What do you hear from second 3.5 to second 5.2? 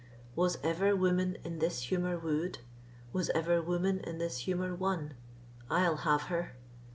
woman in this humour won?